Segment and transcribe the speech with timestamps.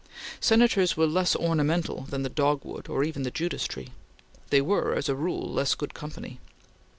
[0.39, 3.89] Senators were less ornamental than the dogwood or even the judas tree.
[4.49, 6.39] They were, as a rule, less good company.